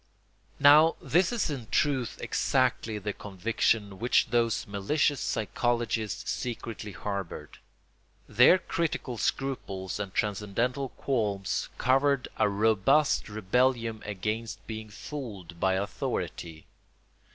[0.59, 7.59] ]Now this is in truth exactly the conviction which those malicious psychologists secretly harboured.
[8.27, 16.65] Their critical scruples and transcendental qualms covered a robust rebellion against being fooled by authority.